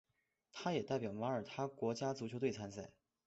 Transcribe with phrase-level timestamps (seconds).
[0.51, 2.89] 他也代表马耳他国家足球队参赛。